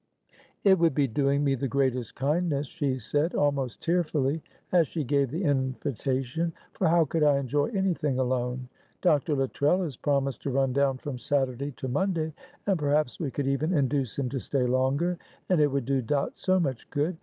"It 0.63 0.79
would 0.79 0.95
be 0.95 1.07
doing 1.07 1.43
me 1.43 1.53
the 1.53 1.67
greatest 1.67 2.15
kindness," 2.15 2.65
she 2.65 2.97
said 2.97 3.35
almost 3.35 3.83
tearfully 3.83 4.41
as 4.71 4.87
she 4.87 5.03
gave 5.03 5.29
the 5.29 5.43
invitation, 5.43 6.53
"for 6.73 6.87
how 6.87 7.05
could 7.05 7.21
I 7.21 7.37
enjoy 7.37 7.65
anything 7.65 8.17
alone? 8.17 8.67
Dr. 9.03 9.35
Luttrell 9.35 9.83
has 9.83 9.97
promised 9.97 10.41
to 10.41 10.49
run 10.49 10.73
down 10.73 10.97
from 10.97 11.19
Saturday 11.19 11.69
to 11.73 11.87
Monday, 11.87 12.33
and 12.65 12.79
perhaps 12.79 13.19
we 13.19 13.29
could 13.29 13.45
even 13.45 13.73
induce 13.73 14.17
him 14.17 14.27
to 14.29 14.39
stay 14.39 14.63
longer, 14.65 15.19
and 15.49 15.61
it 15.61 15.67
would 15.67 15.85
do 15.85 16.01
Dot 16.01 16.35
so 16.35 16.59
much 16.59 16.89
good." 16.89 17.15